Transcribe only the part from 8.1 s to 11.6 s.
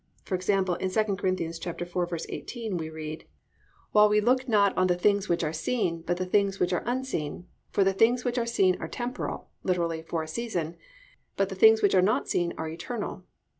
which are seen are temporal+ (literally, for a season); +but the